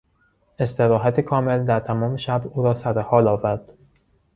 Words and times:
استراحت 0.59 1.19
کامل 1.21 1.65
در 1.65 1.79
تمام 1.79 2.17
شب 2.17 2.47
او 2.53 2.63
را 2.63 2.73
سرحال 2.73 3.27
آورد. 3.27 3.73